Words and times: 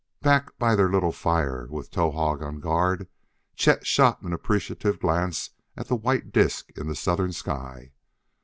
Back 0.23 0.57
by 0.57 0.75
their 0.75 0.89
little 0.89 1.11
fire, 1.11 1.67
with 1.69 1.91
Towahg 1.91 2.41
on 2.41 2.59
guard, 2.59 3.07
Chet 3.55 3.85
shot 3.85 4.19
an 4.23 4.33
appreciative 4.33 4.99
glance 4.99 5.51
at 5.77 5.91
a 5.91 5.95
white 5.95 6.31
disk 6.31 6.71
in 6.75 6.87
the 6.87 6.95
southern 6.95 7.33
sky. 7.33 7.91